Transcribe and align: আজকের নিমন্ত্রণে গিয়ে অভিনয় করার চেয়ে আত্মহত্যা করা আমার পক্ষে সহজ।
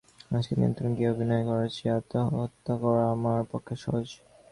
আজকের 0.31 0.57
নিমন্ত্রণে 0.57 0.95
গিয়ে 0.97 1.11
অভিনয় 1.13 1.43
করার 1.47 1.69
চেয়ে 1.75 1.95
আত্মহত্যা 1.97 2.73
করা 2.83 3.03
আমার 3.15 3.41
পক্ষে 3.51 3.75
সহজ। 3.83 4.07